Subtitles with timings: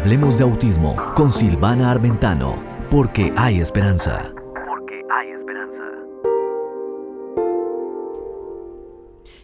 [0.00, 2.54] Hablemos de autismo con Silvana Armentano,
[2.90, 4.32] porque hay esperanza.
[4.66, 5.82] Porque hay esperanza.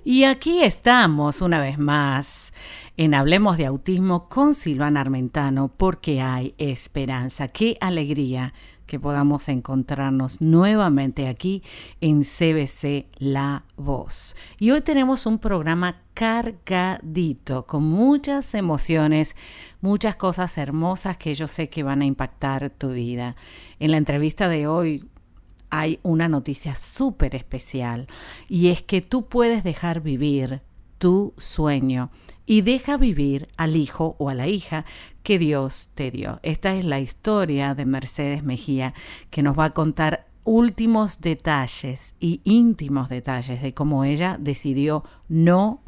[0.02, 2.54] Y aquí estamos una vez más
[2.96, 7.48] en Hablemos de Autismo con Silvana Armentano, porque hay esperanza.
[7.48, 8.54] Qué alegría
[8.86, 11.62] que podamos encontrarnos nuevamente aquí
[12.00, 14.36] en CBC La Voz.
[14.58, 19.36] Y hoy tenemos un programa cargadito, con muchas emociones,
[19.80, 23.36] muchas cosas hermosas que yo sé que van a impactar tu vida.
[23.78, 25.04] En la entrevista de hoy
[25.70, 28.06] hay una noticia súper especial
[28.48, 30.62] y es que tú puedes dejar vivir
[30.98, 32.10] tu sueño
[32.46, 34.84] y deja vivir al hijo o a la hija
[35.22, 36.40] que Dios te dio.
[36.42, 38.94] Esta es la historia de Mercedes Mejía
[39.30, 45.82] que nos va a contar últimos detalles y íntimos detalles de cómo ella decidió no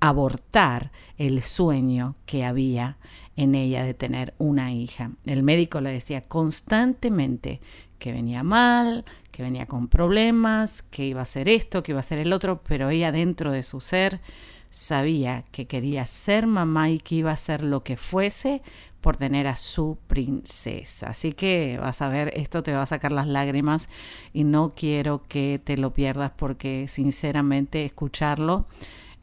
[0.00, 2.96] abortar el sueño que había
[3.36, 5.12] en ella de tener una hija.
[5.26, 7.60] El médico le decía constantemente
[7.98, 9.04] que venía mal,
[9.38, 12.60] que venía con problemas, que iba a ser esto, que iba a ser el otro,
[12.66, 14.20] pero ella dentro de su ser
[14.68, 18.62] sabía que quería ser mamá y que iba a hacer lo que fuese
[19.00, 21.10] por tener a su princesa.
[21.10, 23.88] Así que vas a ver, esto te va a sacar las lágrimas
[24.32, 28.66] y no quiero que te lo pierdas porque sinceramente escucharlo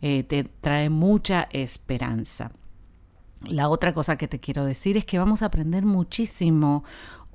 [0.01, 2.51] eh, te trae mucha esperanza.
[3.47, 6.85] La otra cosa que te quiero decir es que vamos a aprender muchísimo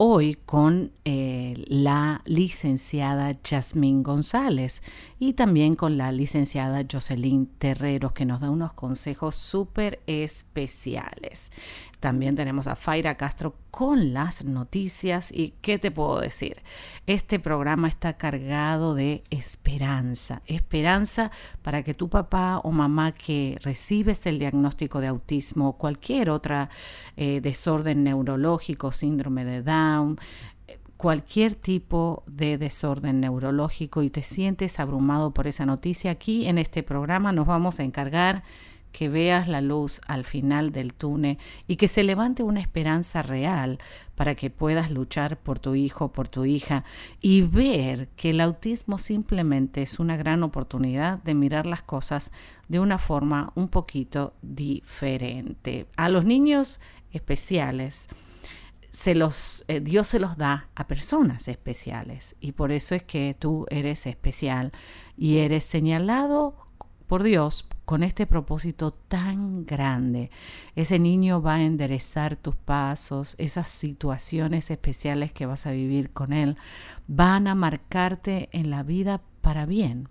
[0.03, 4.83] hoy con eh, la licenciada Jasmine González
[5.19, 11.51] y también con la licenciada Jocelyn Terreros que nos da unos consejos súper especiales.
[12.01, 16.62] También tenemos a Faira Castro con las noticias y qué te puedo decir.
[17.06, 21.31] Este programa está cargado de esperanza, esperanza
[21.62, 26.71] para que tu papá o mamá que recibes el diagnóstico de autismo o cualquier otra
[27.19, 29.62] eh, desorden neurológico, síndrome de
[30.97, 36.83] Cualquier tipo de desorden neurológico y te sientes abrumado por esa noticia, aquí en este
[36.83, 38.43] programa nos vamos a encargar
[38.93, 43.79] que veas la luz al final del túnel y que se levante una esperanza real
[44.15, 46.84] para que puedas luchar por tu hijo, por tu hija
[47.21, 52.33] y ver que el autismo simplemente es una gran oportunidad de mirar las cosas
[52.69, 55.87] de una forma un poquito diferente.
[55.97, 56.81] A los niños
[57.12, 58.09] especiales,
[58.93, 63.37] se los, eh, Dios se los da a personas especiales y por eso es que
[63.39, 64.73] tú eres especial
[65.17, 66.55] y eres señalado
[67.06, 70.31] por Dios con este propósito tan grande.
[70.77, 76.33] Ese niño va a enderezar tus pasos, esas situaciones especiales que vas a vivir con
[76.33, 76.56] él
[77.09, 80.09] van a marcarte en la vida para bien,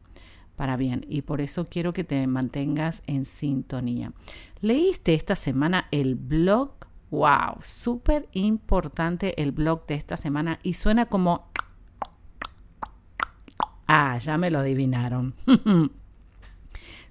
[0.57, 1.05] para bien.
[1.07, 4.11] Y por eso quiero que te mantengas en sintonía.
[4.59, 6.88] ¿Leíste esta semana el blog?
[7.11, 7.57] ¡Wow!
[7.61, 11.49] Súper importante el blog de esta semana y suena como...
[13.87, 15.33] Ah, ya me lo adivinaron.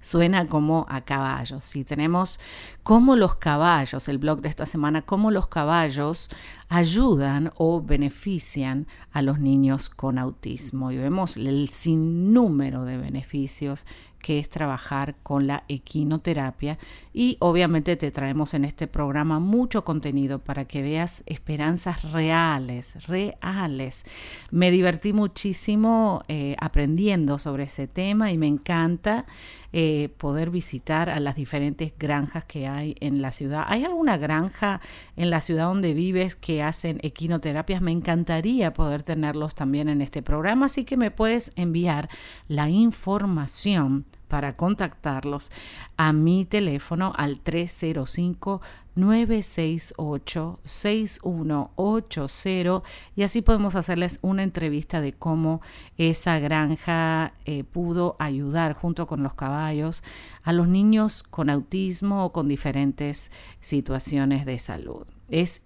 [0.01, 1.65] suena como a caballos.
[1.65, 2.39] Si tenemos
[2.83, 6.29] cómo los caballos, el blog de esta semana, cómo los caballos
[6.69, 10.91] ayudan o benefician a los niños con autismo.
[10.91, 13.85] Y vemos el sinnúmero de beneficios
[14.21, 16.77] que es trabajar con la equinoterapia
[17.13, 24.05] y obviamente te traemos en este programa mucho contenido para que veas esperanzas reales, reales.
[24.51, 29.25] Me divertí muchísimo eh, aprendiendo sobre ese tema y me encanta
[29.71, 33.65] eh, poder visitar a las diferentes granjas que hay en la ciudad.
[33.67, 34.81] ¿Hay alguna granja
[35.15, 37.81] en la ciudad donde vives que hacen equinoterapias?
[37.81, 42.09] Me encantaría poder tenerlos también en este programa, así que me puedes enviar
[42.47, 45.51] la información para contactarlos
[45.97, 48.61] a mi teléfono al 305
[48.95, 52.83] 968 6180
[53.15, 55.61] y así podemos hacerles una entrevista de cómo
[55.97, 60.03] esa granja eh, pudo ayudar junto con los caballos
[60.43, 65.07] a los niños con autismo o con diferentes situaciones de salud.
[65.29, 65.63] Es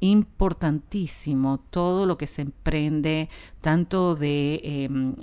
[0.00, 3.28] importantísimo todo lo que se emprende,
[3.60, 5.14] tanto de em,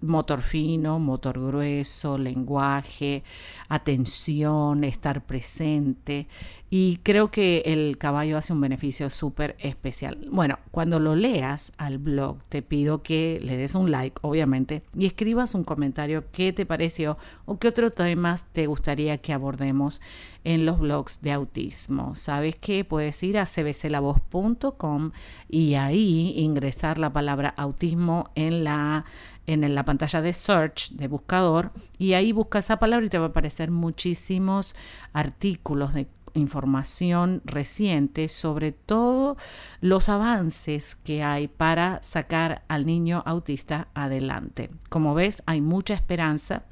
[0.00, 3.22] motor fino, motor grueso, lenguaje,
[3.68, 6.26] atención, estar presente.
[6.70, 10.18] Y creo que el caballo hace un beneficio súper especial.
[10.30, 15.06] Bueno, cuando lo leas al blog, te pido que le des un like, obviamente, y
[15.06, 17.16] escribas un comentario qué te pareció
[17.46, 20.02] o qué otros temas te gustaría que abordemos
[20.44, 22.14] en los blogs de autismo.
[22.14, 25.12] Sabes que puedes ir a cbclavoz.com
[25.48, 29.04] y ahí ingresar la palabra autismo en la
[29.46, 33.26] en la pantalla de search de buscador y ahí busca esa palabra y te va
[33.26, 34.76] a aparecer muchísimos
[35.14, 39.36] artículos de información reciente sobre todos
[39.80, 44.68] los avances que hay para sacar al niño autista adelante.
[44.88, 46.64] Como ves, hay mucha esperanza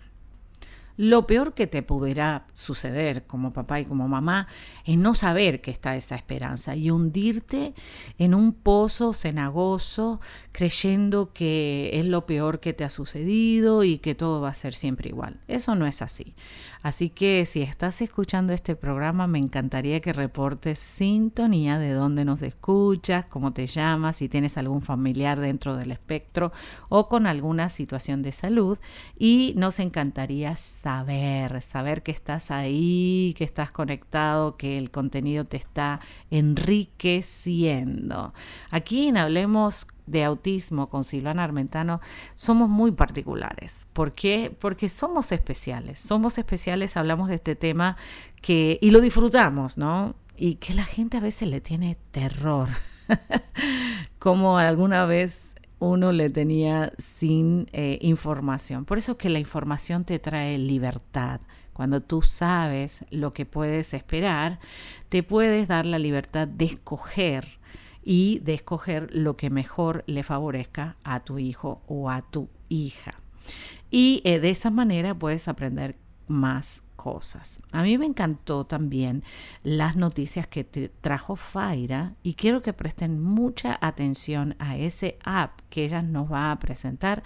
[0.97, 4.49] lo peor que te pudiera suceder como papá y como mamá
[4.85, 7.75] es no saber que está esa esperanza y hundirte
[8.19, 10.21] en un pozo cenagoso
[10.53, 14.75] creyendo que es lo peor que te ha sucedido y que todo va a ser
[14.75, 15.41] siempre igual.
[15.49, 16.35] Eso no es así.
[16.83, 22.43] Así que si estás escuchando este programa, me encantaría que reportes sintonía de dónde nos
[22.43, 26.53] escuchas, cómo te llamas, si tienes algún familiar dentro del espectro
[26.89, 28.79] o con alguna situación de salud.
[29.19, 30.55] Y nos encantaría
[31.61, 36.01] saber que estás ahí, que estás conectado, que el contenido te está
[36.31, 38.33] enriqueciendo.
[38.71, 42.01] Aquí en Hablemos de autismo con Silvana Armentano
[42.35, 43.89] somos muy particulares.
[43.93, 44.57] ¿Por qué?
[44.59, 45.99] Porque somos especiales.
[45.99, 47.97] Somos especiales, hablamos de este tema
[48.41, 50.15] que y lo disfrutamos, ¿no?
[50.37, 52.69] Y que la gente a veces le tiene terror.
[54.21, 58.85] Como alguna vez uno le tenía sin eh, información.
[58.85, 61.41] Por eso que la información te trae libertad.
[61.73, 64.59] Cuando tú sabes lo que puedes esperar,
[65.11, 67.59] te puedes dar la libertad de escoger
[68.03, 73.15] y de escoger lo que mejor le favorezca a tu hijo o a tu hija.
[73.91, 75.97] Y eh, de esa manera puedes aprender
[76.29, 77.61] más cosas.
[77.73, 79.23] A mí me encantó también
[79.63, 85.85] las noticias que trajo Faira y quiero que presten mucha atención a ese app que
[85.85, 87.23] ella nos va a presentar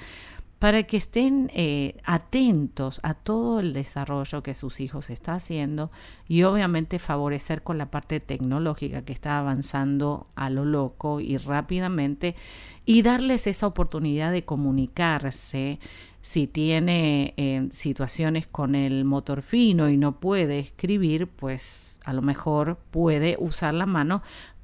[0.61, 5.91] para que estén eh, atentos a todo el desarrollo que sus hijos están haciendo
[6.29, 12.37] y obviamente favorecer con la parte tecnológica que está avanzando a lo loco y rápidamente
[12.85, 15.79] y darles esa oportunidad de comunicarse
[16.21, 22.23] si tiene eh, situaciones con el motor fino y no puede escribir, pues a lo
[22.23, 24.23] mejor puede usar la mano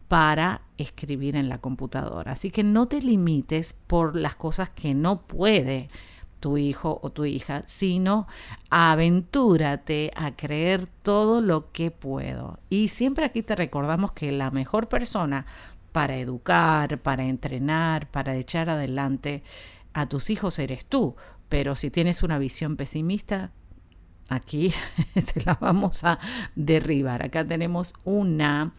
[0.09, 2.33] para escribir en la computadora.
[2.33, 5.89] Así que no te limites por las cosas que no puede
[6.41, 8.27] tu hijo o tu hija, sino
[8.71, 12.61] aventúrate a creer todo lo que puedo.
[12.69, 15.47] Y siempre aquí te recordamos que la mejor persona
[15.93, 19.43] para educar, para entrenar, para echar adelante
[19.95, 21.17] a tus hijos eres tú.
[21.49, 23.53] Pero si tienes una visión pesimista,
[24.29, 24.73] aquí
[25.15, 26.19] te la vamos a
[26.55, 27.23] derribar.
[27.23, 28.75] Acá tenemos una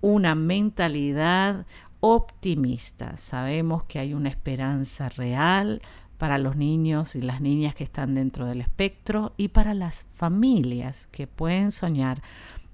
[0.00, 1.66] una mentalidad
[2.00, 3.16] optimista.
[3.16, 5.82] Sabemos que hay una esperanza real
[6.18, 11.06] para los niños y las niñas que están dentro del espectro y para las familias
[11.10, 12.22] que pueden soñar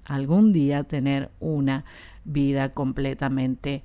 [0.05, 1.85] algún día tener una
[2.23, 3.83] vida completamente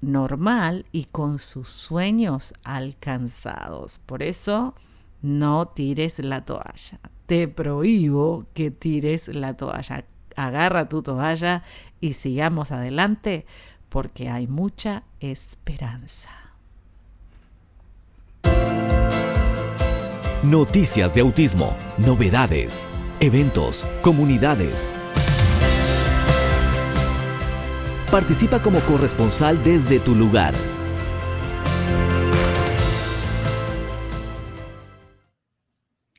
[0.00, 3.98] normal y con sus sueños alcanzados.
[4.00, 4.74] Por eso,
[5.22, 7.00] no tires la toalla.
[7.26, 10.04] Te prohíbo que tires la toalla.
[10.36, 11.62] Agarra tu toalla
[12.00, 13.46] y sigamos adelante
[13.88, 16.30] porque hay mucha esperanza.
[20.42, 22.88] Noticias de autismo, novedades,
[23.20, 24.88] eventos, comunidades.
[28.10, 30.52] Participa como corresponsal desde tu lugar.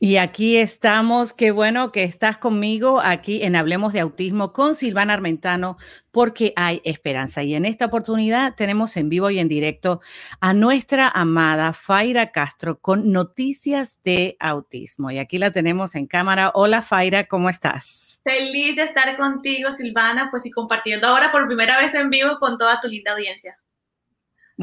[0.06, 5.14] Y aquí estamos, qué bueno que estás conmigo aquí en Hablemos de Autismo con Silvana
[5.14, 5.77] Armentano,
[6.12, 7.42] porque hay esperanza.
[7.42, 10.01] Y en esta oportunidad tenemos en vivo y en directo
[10.42, 15.10] a nuestra amada Faira Castro con noticias de autismo.
[15.10, 16.51] Y aquí la tenemos en cámara.
[16.54, 18.20] Hola Faira, ¿cómo estás?
[18.25, 22.58] Feliz de estar contigo, Silvana, pues y compartiendo ahora por primera vez en vivo con
[22.58, 23.58] toda tu linda audiencia.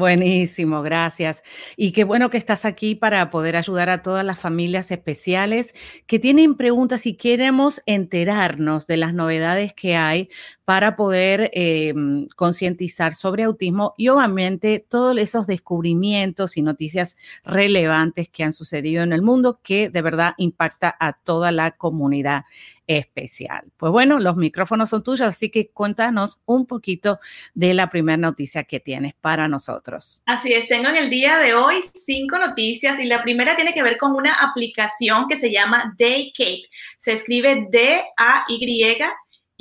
[0.01, 1.43] Buenísimo, gracias.
[1.77, 5.75] Y qué bueno que estás aquí para poder ayudar a todas las familias especiales
[6.07, 10.29] que tienen preguntas y queremos enterarnos de las novedades que hay
[10.65, 18.43] para poder em, concientizar sobre autismo y obviamente todos esos descubrimientos y noticias relevantes que
[18.43, 22.45] han sucedido en el mundo que de verdad impacta a toda la comunidad
[22.97, 23.71] especial.
[23.77, 27.19] Pues bueno, los micrófonos son tuyos, así que cuéntanos un poquito
[27.53, 30.23] de la primera noticia que tienes para nosotros.
[30.25, 33.83] Así es, tengo en el día de hoy cinco noticias y la primera tiene que
[33.83, 36.69] ver con una aplicación que se llama Daycape.
[36.97, 38.97] Se escribe D-A-Y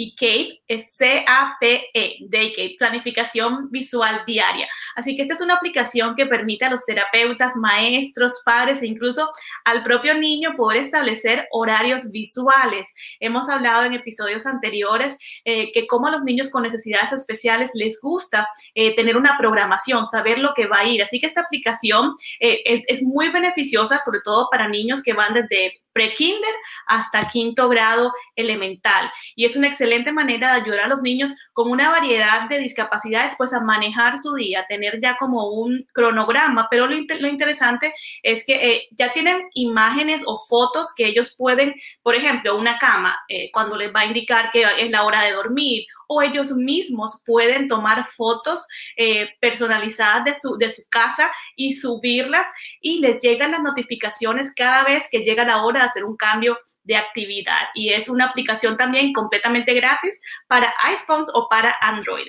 [0.01, 4.67] y CAPE es C-A-P-E, Daycape, planificación visual diaria.
[4.97, 9.31] Así que esta es una aplicación que permite a los terapeutas, maestros, padres e incluso
[9.63, 12.89] al propio niño poder establecer horarios visuales.
[13.21, 18.01] Hemos hablado en episodios anteriores eh, que como a los niños con necesidades especiales les
[18.01, 21.03] gusta eh, tener una programación, saber lo que va a ir.
[21.03, 25.35] Así que esta aplicación eh, es, es muy beneficiosa, sobre todo para niños que van
[25.35, 26.55] desde pre-kinder
[26.87, 29.11] hasta quinto grado elemental.
[29.37, 33.35] Y es una excelente manera de ayudar a los niños con una variedad de discapacidades,
[33.37, 36.69] pues a manejar su día, tener ya como un cronograma.
[36.71, 36.97] Pero lo,
[37.29, 37.93] interesante
[38.23, 43.15] es que eh, ya tienen imágenes o fotos que ellos pueden, por ejemplo, una cama,
[43.29, 47.23] eh, cuando les va a indicar que es la hora de dormir o ellos mismos
[47.25, 52.47] pueden tomar fotos eh, personalizadas de su, de su casa y subirlas
[52.81, 56.59] y les llegan las notificaciones cada vez que llega la hora de hacer un cambio
[56.83, 57.69] de actividad.
[57.75, 62.27] Y es una aplicación también completamente gratis para iPhones o para Android.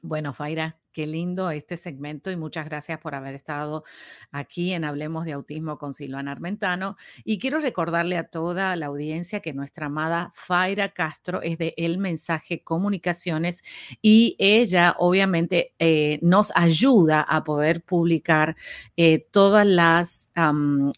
[0.00, 3.82] Bueno, Faira, Qué lindo este segmento y muchas gracias por haber estado
[4.30, 6.96] aquí en Hablemos de Autismo con Silvana Armentano.
[7.24, 11.98] Y quiero recordarle a toda la audiencia que nuestra amada Faira Castro es de El
[11.98, 13.64] Mensaje Comunicaciones
[14.02, 18.54] y ella obviamente eh, nos ayuda a poder publicar
[18.96, 20.30] eh, todas las,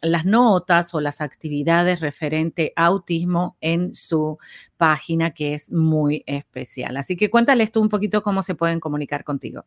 [0.03, 4.37] las notas o las actividades referente a autismo en su
[4.76, 6.99] página que es muy especial.
[6.99, 9.65] Así que cuéntales tú un poquito cómo se pueden comunicar contigo.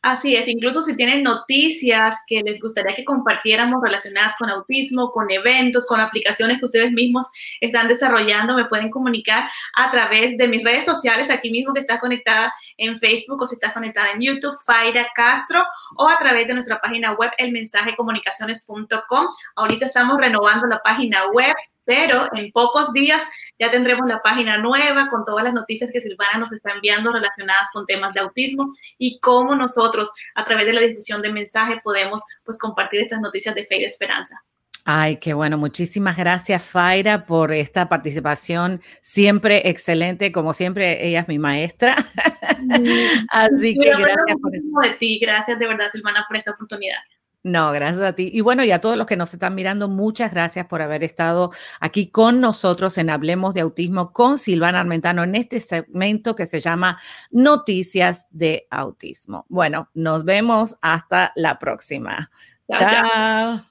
[0.00, 5.30] Así es, incluso si tienen noticias que les gustaría que compartiéramos relacionadas con autismo, con
[5.30, 7.26] eventos, con aplicaciones que ustedes mismos
[7.60, 11.98] están desarrollando, me pueden comunicar a través de mis redes sociales, aquí mismo que está
[11.98, 15.64] conectada en Facebook o si está conectada en YouTube, Faira Castro,
[15.96, 19.26] o a través de nuestra página web, elmensajecomunicaciones.com.
[19.56, 21.54] Ahorita estamos renovando la página web
[21.88, 23.22] pero en pocos días
[23.58, 27.70] ya tendremos la página nueva con todas las noticias que Silvana nos está enviando relacionadas
[27.72, 28.66] con temas de autismo
[28.98, 33.54] y cómo nosotros a través de la difusión de mensaje podemos pues compartir estas noticias
[33.54, 34.36] de fe y de esperanza.
[34.84, 35.56] Ay, qué bueno.
[35.56, 38.82] Muchísimas gracias, Faira, por esta participación.
[39.00, 40.30] Siempre excelente.
[40.30, 41.96] Como siempre, ella es mi maestra.
[43.30, 44.52] Así que gracias por
[44.82, 45.18] de ti.
[45.20, 46.98] Gracias de verdad, Silvana, por esta oportunidad.
[47.44, 48.30] No, gracias a ti.
[48.32, 51.52] Y bueno, y a todos los que nos están mirando, muchas gracias por haber estado
[51.80, 56.58] aquí con nosotros en Hablemos de Autismo con Silvana Armentano en este segmento que se
[56.58, 59.46] llama Noticias de Autismo.
[59.48, 62.30] Bueno, nos vemos hasta la próxima.
[62.74, 63.62] chao.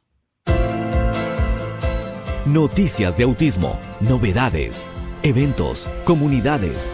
[2.45, 4.89] Noticias de Autismo, novedades,
[5.21, 6.89] eventos, comunidades.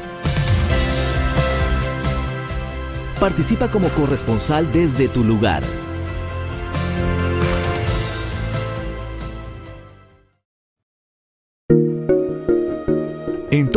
[3.19, 5.61] Participa como corresponsal desde tu lugar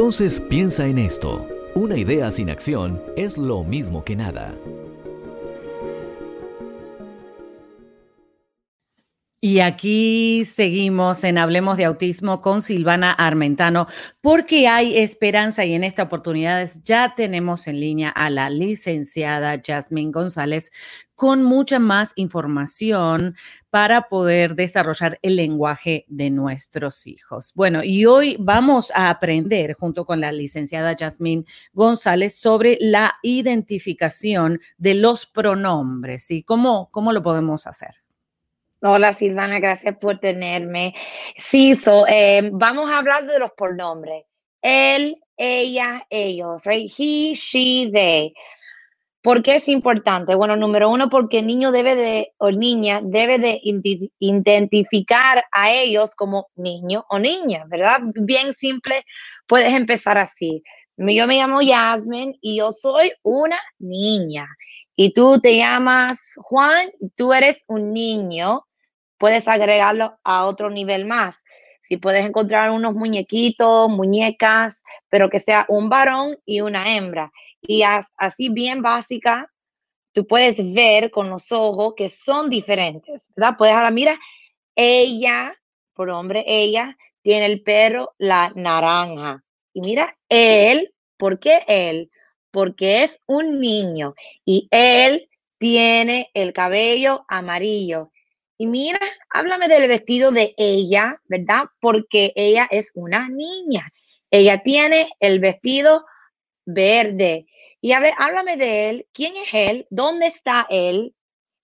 [0.07, 1.49] Entonces piensa en esto.
[1.75, 4.55] Una idea sin acción es lo mismo que nada.
[9.41, 13.89] Y aquí seguimos en Hablemos de Autismo con Silvana Armentano,
[14.21, 20.13] porque hay esperanza y en esta oportunidad ya tenemos en línea a la licenciada Jasmine
[20.13, 20.71] González
[21.17, 23.37] con mucha más información
[23.71, 27.53] para poder desarrollar el lenguaje de nuestros hijos.
[27.55, 34.61] Bueno, y hoy vamos a aprender junto con la licenciada Jasmine González sobre la identificación
[34.77, 37.91] de los pronombres y cómo, cómo lo podemos hacer.
[38.83, 40.95] Hola Silvana, gracias por tenerme.
[41.39, 44.25] Sí, so, eh, vamos a hablar de los pronombres.
[44.61, 46.93] Él, ella, ellos, right?
[46.97, 48.35] He, she, they.
[49.27, 50.37] ¿Por qué es importante?
[50.37, 53.61] Bueno, número uno, porque el niño debe de, o niña debe de
[54.21, 57.99] identificar a ellos como niño o niña, ¿verdad?
[58.15, 59.05] Bien simple,
[59.49, 60.63] puedes empezar así.
[60.97, 64.47] Yo me llamo Yasmin y yo soy una niña.
[64.95, 68.65] Y tú te llamas Juan, tú eres un niño,
[69.19, 71.43] puedes agregarlo a otro nivel más.
[71.83, 77.33] Si puedes encontrar unos muñequitos, muñecas, pero que sea un varón y una hembra
[77.67, 79.53] y así bien básica,
[80.13, 83.57] tú puedes ver con los ojos que son diferentes, ¿verdad?
[83.59, 84.19] Puedes hablar, mira,
[84.75, 85.55] ella,
[85.95, 89.43] por hombre, ella tiene el perro la naranja.
[89.73, 92.11] Y mira, él, ¿por qué él?
[92.51, 98.11] Porque es un niño y él tiene el cabello amarillo.
[98.59, 101.65] Y mira, háblame del vestido de ella, ¿verdad?
[101.81, 103.93] Porque ella es una niña.
[104.31, 106.05] Ella tiene el vestido
[106.65, 107.47] verde.
[107.87, 109.07] Y a ver, háblame de él.
[109.13, 109.87] ¿Quién es él?
[109.91, 111.15] ¿Dónde está él?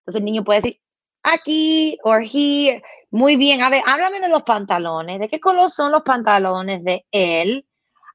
[0.02, 0.80] Entonces el niño puede decir,
[1.24, 2.80] aquí o here.
[3.10, 3.60] Muy bien.
[3.60, 5.18] A ver, háblame de los pantalones.
[5.18, 7.66] ¿De qué color son los pantalones de él?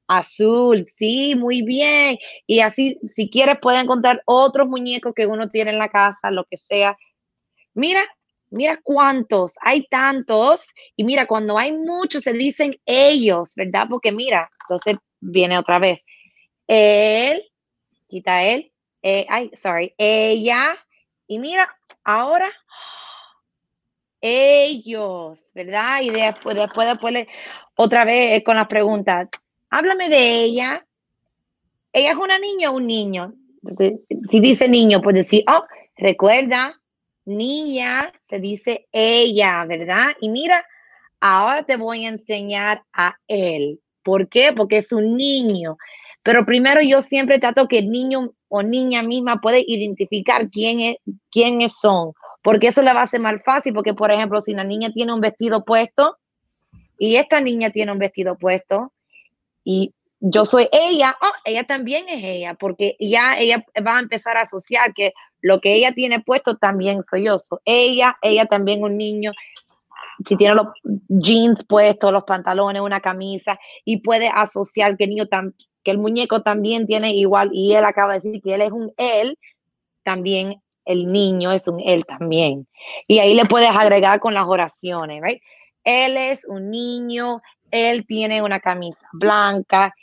[0.06, 2.16] Azul, sí, muy bien.
[2.46, 6.46] Y así, si quieres, puede encontrar otros muñecos que uno tiene en la casa, lo
[6.46, 6.96] que sea.
[7.74, 8.00] Mira,
[8.48, 10.68] mira cuántos, hay tantos.
[10.96, 13.86] Y mira, cuando hay muchos, se dicen ellos, ¿verdad?
[13.90, 16.06] Porque mira, entonces viene otra vez
[16.68, 17.42] él,
[18.08, 18.72] quita él,
[19.02, 20.76] eh, ay, sorry, ella,
[21.26, 21.68] y mira,
[22.04, 22.50] ahora,
[24.20, 26.02] ellos, ¿verdad?
[26.02, 27.26] Y después, después, después,
[27.76, 29.28] otra vez con las preguntas,
[29.70, 30.84] háblame de ella.
[31.92, 33.34] ¿Ella es una niña o un niño?
[33.62, 35.64] Entonces, si dice niño, pues decir, oh,
[35.96, 36.80] recuerda,
[37.24, 40.06] niña, se dice ella, ¿verdad?
[40.20, 40.64] Y mira,
[41.20, 43.80] ahora te voy a enseñar a él.
[44.02, 44.52] ¿Por qué?
[44.56, 45.76] Porque es un niño.
[46.22, 50.96] Pero primero yo siempre trato que el niño o niña misma puede identificar quién es,
[51.30, 54.64] quiénes son, porque eso le va a hacer más fácil, porque por ejemplo, si la
[54.64, 56.16] niña tiene un vestido puesto
[56.98, 58.92] y esta niña tiene un vestido puesto
[59.64, 64.36] y yo soy ella, oh, ella también es ella, porque ya ella va a empezar
[64.36, 67.38] a asociar que lo que ella tiene puesto también soy yo.
[67.38, 69.30] Soy ella, ella también un niño,
[70.26, 70.66] si tiene los
[71.08, 75.26] jeans puestos, los pantalones, una camisa, y puede asociar que el niño
[75.84, 78.92] que el muñeco también tiene igual, y él acaba de decir que él es un
[78.96, 79.38] él,
[80.02, 82.66] también el niño es un él también.
[83.06, 85.42] Y ahí le puedes agregar con las oraciones, right?
[85.84, 89.94] Él es un niño, él tiene una camisa blanca,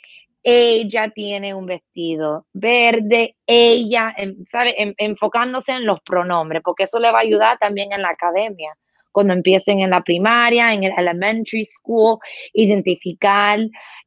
[0.42, 4.14] ella tiene un vestido verde, ella,
[4.44, 4.94] ¿sabe?
[4.96, 8.76] enfocándose en los pronombres, porque eso le va a ayudar también en la academia
[9.16, 12.18] cuando empiecen en la primaria, en el elementary school,
[12.52, 13.58] identificar,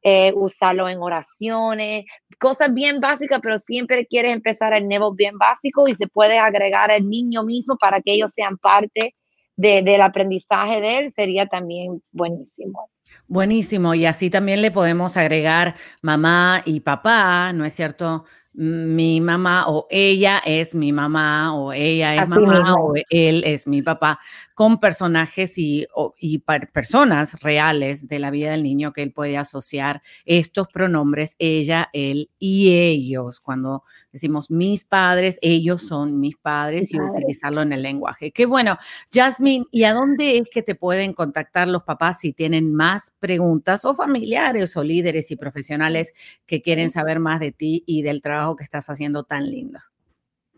[0.04, 2.04] eh, usarlo en oraciones,
[2.38, 6.92] cosas bien básicas, pero siempre quieres empezar el nuevo bien básico y se puede agregar
[6.92, 9.16] el niño mismo para que ellos sean parte
[9.56, 12.88] del aprendizaje de él, sería también buenísimo.
[13.26, 18.26] Buenísimo, y así también le podemos agregar mamá y papá, ¿no es cierto?
[18.52, 23.80] Mi mamá o ella es mi mamá o ella es mamá o él es mi
[23.80, 24.18] papá
[24.54, 25.86] con personajes y,
[26.72, 32.30] personas reales de la vida del niño que él puede asociar estos pronombres, ella, él
[32.38, 33.40] y ellos.
[33.40, 38.32] Cuando decimos mis padres, ellos son mis padres y utilizarlo en el lenguaje.
[38.32, 38.76] Qué bueno.
[39.10, 43.86] Jasmine, ¿y a dónde es que te pueden contactar los papás si tienen más preguntas
[43.86, 46.12] o familiares o líderes y profesionales
[46.44, 49.78] que quieren saber más de ti y del trabajo que estás haciendo tan lindo?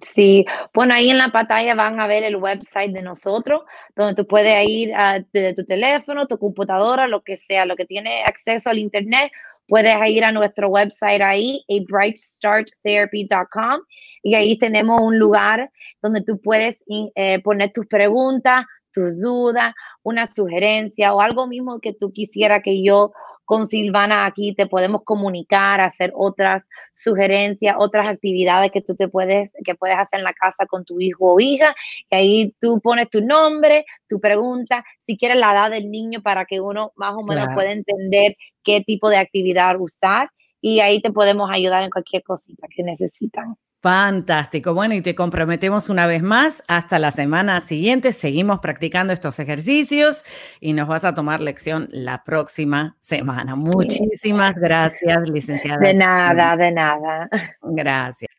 [0.02, 0.44] Sí,
[0.74, 3.62] bueno, ahí en la pantalla van a ver el website de nosotros,
[3.94, 8.22] donde tú puedes ir a, tu teléfono, tu computadora, lo que sea, lo que tiene
[8.24, 9.30] acceso al internet,
[9.68, 13.80] puedes ir a nuestro website ahí, a brightstarttherapy.com,
[14.24, 15.70] y ahí tenemos un lugar
[16.02, 21.92] donde tú puedes eh, poner tus preguntas, tus dudas, una sugerencia o algo mismo que
[21.92, 23.12] tú quisiera que yo
[23.44, 29.54] con Silvana aquí te podemos comunicar, hacer otras sugerencias, otras actividades que tú te puedes,
[29.64, 31.74] que puedes hacer en la casa con tu hijo o hija.
[32.10, 36.44] Y ahí tú pones tu nombre, tu pregunta, si quieres la edad del niño para
[36.44, 40.30] que uno más o menos pueda entender qué tipo de actividad usar.
[40.60, 43.56] Y ahí te podemos ayudar en cualquier cosita que necesitan.
[43.82, 44.74] Fantástico.
[44.74, 46.62] Bueno, y te comprometemos una vez más.
[46.68, 48.12] Hasta la semana siguiente.
[48.12, 50.24] Seguimos practicando estos ejercicios
[50.60, 53.56] y nos vas a tomar lección la próxima semana.
[53.56, 55.80] Muchísimas gracias, licenciada.
[55.80, 57.28] De nada, de nada.
[57.60, 58.31] Gracias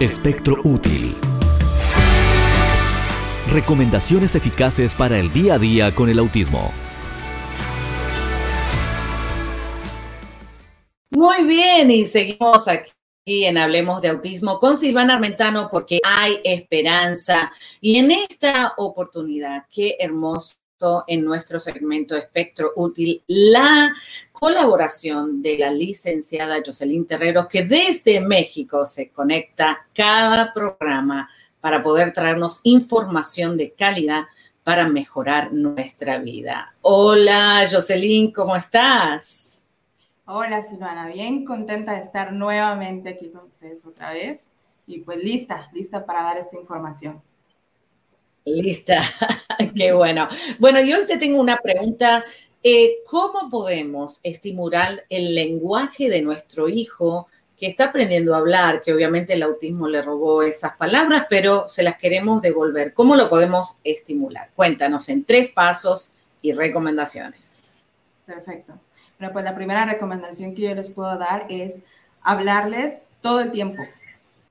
[0.00, 1.14] Espectro útil
[3.50, 6.70] Recomendaciones eficaces para el día a día con el autismo.
[11.08, 12.92] Muy bien, y seguimos aquí
[13.24, 17.50] en Hablemos de Autismo con Silvana Armentano porque hay esperanza.
[17.80, 20.58] Y en esta oportunidad, qué hermoso
[21.06, 23.94] en nuestro segmento Espectro Útil, la
[24.30, 32.12] colaboración de la licenciada Jocelyn Terrero, que desde México se conecta cada programa para poder
[32.12, 34.24] traernos información de calidad
[34.64, 36.74] para mejorar nuestra vida.
[36.82, 39.62] Hola, Jocelyn, ¿cómo estás?
[40.26, 44.50] Hola, Silvana, bien contenta de estar nuevamente aquí con ustedes otra vez
[44.86, 47.22] y pues lista, lista para dar esta información.
[48.44, 49.02] Lista,
[49.74, 50.28] qué bueno.
[50.58, 52.24] Bueno, yo te tengo una pregunta.
[52.62, 58.92] Eh, ¿Cómo podemos estimular el lenguaje de nuestro hijo que está aprendiendo a hablar, que
[58.92, 62.94] obviamente el autismo le robó esas palabras, pero se las queremos devolver.
[62.94, 64.50] ¿Cómo lo podemos estimular?
[64.54, 67.84] Cuéntanos en tres pasos y recomendaciones.
[68.24, 68.74] Perfecto.
[69.18, 71.82] Bueno, pues la primera recomendación que yo les puedo dar es
[72.22, 73.82] hablarles todo el tiempo,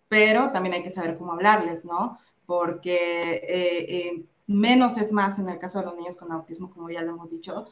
[0.10, 2.20] pero también hay que saber cómo hablarles, ¿no?
[2.46, 6.90] Porque eh, eh, menos es más en el caso de los niños con autismo, como
[6.90, 7.68] ya lo hemos dicho.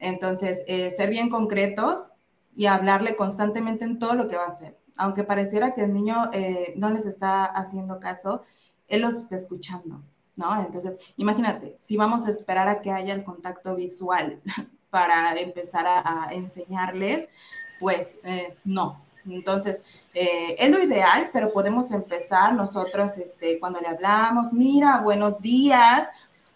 [0.00, 2.12] Entonces, eh, ser bien concretos
[2.56, 4.76] y hablarle constantemente en todo lo que va a hacer.
[4.96, 6.30] Aunque pareciera que el niño
[6.76, 8.42] no les está haciendo caso,
[8.88, 10.02] él los está escuchando,
[10.36, 10.60] ¿no?
[10.60, 14.40] Entonces, imagínate, si vamos a esperar a que haya el contacto visual
[14.90, 17.30] para empezar a, enseñarles,
[17.78, 18.18] pues
[18.64, 19.82] no, entonces,
[20.14, 26.08] eh, es lo ideal, pero podemos empezar nosotros este, cuando le hablamos, mira, buenos días,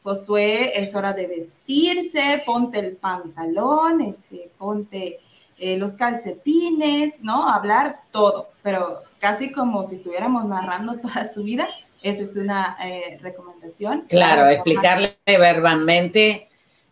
[0.03, 5.19] Josué, es hora de vestirse, ponte el pantalón, este, ponte
[5.59, 7.49] eh, los calcetines, ¿no?
[7.49, 11.69] Hablar todo, pero casi como si estuviéramos narrando toda su vida.
[12.03, 14.05] Esa es una eh, recomendación.
[14.09, 16.49] Claro, explicarle verbalmente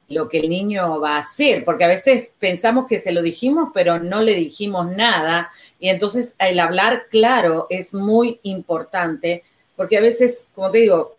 [0.09, 3.71] lo que el niño va a hacer, porque a veces pensamos que se lo dijimos,
[3.75, 5.51] pero no le dijimos nada.
[5.79, 9.43] Y entonces el hablar claro es muy importante,
[9.77, 11.17] porque a veces, como te digo,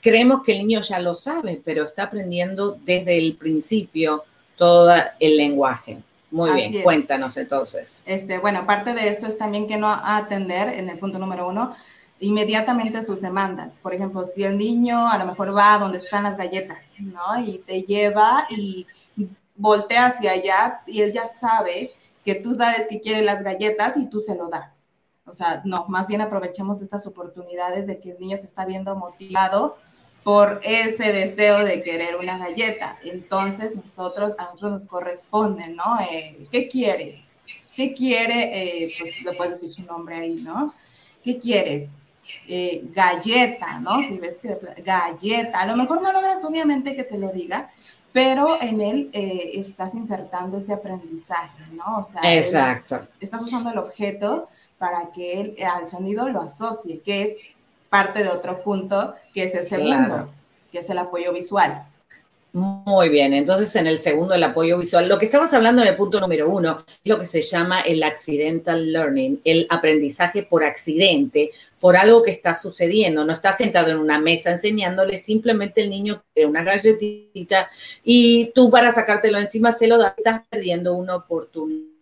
[0.00, 4.24] creemos que el niño ya lo sabe, pero está aprendiendo desde el principio
[4.56, 5.98] todo el lenguaje.
[6.30, 8.02] Muy bien, cuéntanos entonces.
[8.06, 11.74] Este, bueno, parte de esto es también que no atender en el punto número uno
[12.20, 13.78] inmediatamente sus demandas.
[13.78, 17.40] Por ejemplo, si el niño a lo mejor va a donde están las galletas, ¿no?
[17.44, 18.86] Y te lleva y
[19.54, 21.92] voltea hacia allá y él ya sabe
[22.24, 24.82] que tú sabes que quiere las galletas y tú se lo das.
[25.26, 28.94] O sea, no, más bien aprovechemos estas oportunidades de que el niño se está viendo
[28.94, 29.76] motivado
[30.26, 32.98] por ese deseo de querer una galleta.
[33.04, 36.00] Entonces, nosotros, a nosotros nos corresponde, ¿no?
[36.00, 37.20] Eh, ¿Qué quieres?
[37.76, 38.86] ¿Qué quiere?
[38.86, 40.74] Eh, pues le puedes decir su nombre ahí, ¿no?
[41.22, 41.94] ¿Qué quieres?
[42.48, 44.02] Eh, galleta, ¿no?
[44.02, 47.70] Si ves que galleta, a lo mejor no logras obviamente que te lo diga,
[48.12, 51.98] pero en él eh, estás insertando ese aprendizaje, ¿no?
[51.98, 53.06] O sea, Exacto.
[53.20, 57.36] estás usando el objeto para que él al sonido lo asocie, que es
[57.96, 60.28] parte de otro punto, que es el segundo,
[60.70, 61.82] que es el apoyo visual.
[62.52, 65.08] Muy bien, entonces en el segundo, el apoyo visual.
[65.08, 68.02] Lo que estabas hablando en el punto número uno es lo que se llama el
[68.02, 73.24] accidental learning, el aprendizaje por accidente, por algo que está sucediendo.
[73.24, 77.70] No está sentado en una mesa enseñándole, simplemente el niño quiere una galletita
[78.04, 81.95] y tú para sacártelo encima se lo das, estás perdiendo una oportunidad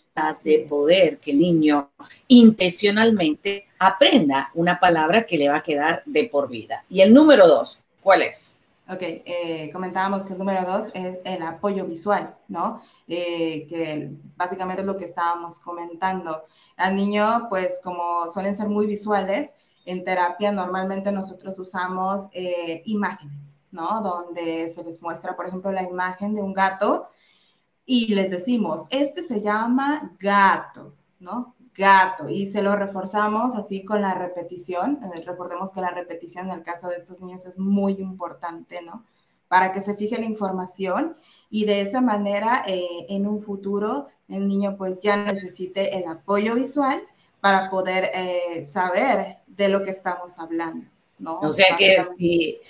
[0.45, 1.91] de poder que el niño
[2.29, 6.85] intencionalmente aprenda una palabra que le va a quedar de por vida.
[6.89, 8.61] Y el número dos, ¿cuál es?
[8.89, 12.81] Ok, eh, comentábamos que el número dos es el apoyo visual, ¿no?
[13.09, 16.45] Eh, que básicamente es lo que estábamos comentando.
[16.77, 19.53] Al niño, pues como suelen ser muy visuales,
[19.85, 24.01] en terapia normalmente nosotros usamos eh, imágenes, ¿no?
[24.01, 27.09] Donde se les muestra, por ejemplo, la imagen de un gato
[27.87, 31.55] y les decimos, este se llama gato, ¿no?
[31.75, 35.01] gato y se lo reforzamos así con la repetición.
[35.25, 39.05] Recordemos que la repetición en el caso de estos niños es muy importante, ¿no?
[39.49, 41.17] Para que se fije la información
[41.51, 46.55] y de esa manera eh, en un futuro el niño pues ya necesite el apoyo
[46.55, 47.03] visual
[47.41, 50.89] para poder eh, saber de lo que estamos hablando,
[51.19, 51.41] ¿no?
[51.41, 52.61] O sea que si,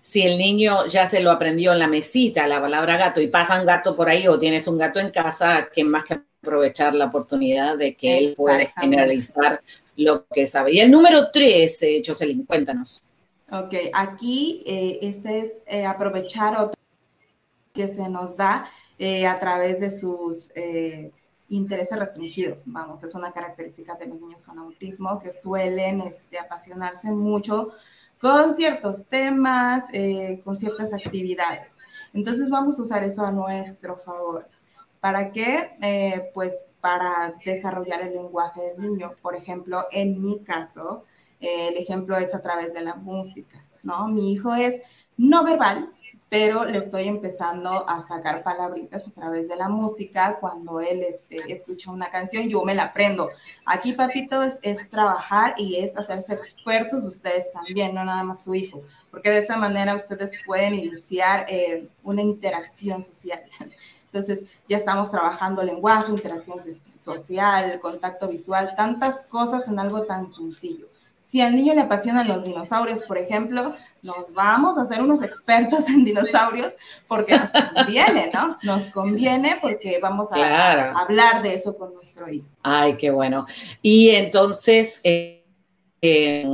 [0.00, 3.60] si el niño ya se lo aprendió en la mesita, la palabra gato, y pasa
[3.60, 7.06] un gato por ahí o tienes un gato en casa, que más que aprovechar la
[7.06, 9.62] oportunidad de que él puede generalizar
[9.96, 10.72] lo que sabe.
[10.72, 13.04] Y el número tres, eh, Jocelyn, cuéntanos.
[13.52, 16.80] Ok, aquí eh, este es eh, aprovechar otro
[17.74, 18.66] que se nos da
[18.98, 20.50] eh, a través de sus
[21.52, 22.64] intereses restringidos.
[22.66, 27.72] Vamos, es una característica de los niños con autismo que suelen este, apasionarse mucho
[28.20, 29.86] con ciertos temas,
[30.44, 31.80] con ciertas actividades.
[32.14, 34.48] Entonces vamos a usar eso a nuestro favor.
[35.00, 35.76] ¿Para qué?
[35.82, 39.16] Eh, pues para desarrollar el lenguaje del niño.
[39.20, 41.04] Por ejemplo, en mi caso,
[41.40, 44.06] eh, el ejemplo es a través de la música, ¿no?
[44.06, 44.80] Mi hijo es
[45.16, 45.92] no verbal,
[46.32, 50.38] pero le estoy empezando a sacar palabritas a través de la música.
[50.40, 53.28] Cuando él este, escucha una canción, yo me la aprendo.
[53.66, 58.82] Aquí, papito, es, trabajar y es hacerse expertos ustedes también, no nada más su hijo,
[59.10, 63.42] porque de esa manera ustedes pueden iniciar eh, una interacción social.
[64.06, 66.60] Entonces, ya estamos trabajando lenguaje, interacción
[66.96, 70.91] social, contacto visual, tantas cosas en algo tan sencillo.
[71.22, 75.88] Si al niño le apasionan los dinosaurios, por ejemplo, nos vamos a hacer unos expertos
[75.88, 76.74] en dinosaurios
[77.08, 78.58] porque nos conviene, ¿no?
[78.62, 82.46] Nos conviene porque vamos a hablar de eso con nuestro hijo.
[82.62, 83.46] Ay, qué bueno.
[83.80, 85.44] Y entonces, eh,
[86.02, 86.44] eh,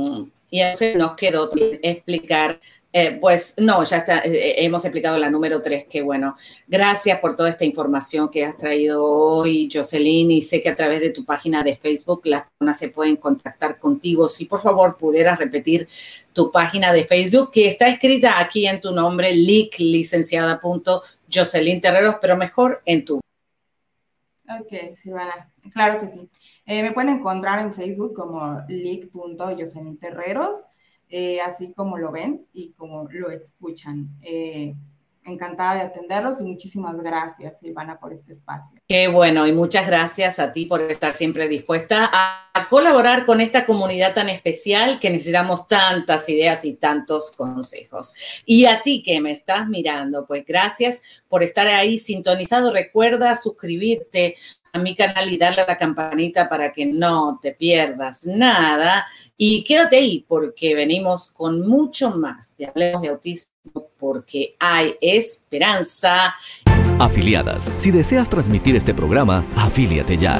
[0.49, 1.49] y entonces nos quedó
[1.81, 2.59] explicar
[2.91, 6.35] eh, pues no, ya está, eh, eh, hemos explicado la número tres, que bueno.
[6.67, 10.99] Gracias por toda esta información que has traído hoy, Jocelyn, y sé que a través
[10.99, 14.27] de tu página de Facebook las personas se pueden contactar contigo.
[14.27, 15.87] Si por favor pudieras repetir
[16.33, 20.59] tu página de Facebook, que está escrita aquí en tu nombre, lic, licenciada,
[21.31, 23.19] Jocelyn Terreros, pero mejor en tu.
[24.49, 26.27] Ok, Silvana, claro que sí.
[26.65, 30.65] me pueden encontrar en Facebook como lic.jocelyn Terreros.
[31.09, 34.09] Eh, así como lo ven y como lo escuchan.
[34.21, 34.75] Eh,
[35.25, 38.79] encantada de atenderlos y muchísimas gracias, Silvana, por este espacio.
[38.87, 43.65] Qué bueno, y muchas gracias a ti por estar siempre dispuesta a, colaborar con esta
[43.65, 48.13] comunidad tan especial que necesitamos tantas ideas y tantos consejos.
[48.45, 52.73] Y a ti que me estás mirando, pues gracias por estar ahí sintonizado.
[52.73, 54.35] Recuerda suscribirte
[54.71, 59.05] a mi canal y darle a la campanita para que no te pierdas nada.
[59.37, 63.49] Y quédate ahí porque venimos con mucho más de Hablemos de Autismo
[63.97, 66.35] porque hay esperanza.
[66.99, 70.39] Afiliadas, si deseas transmitir este programa, afíliate ya.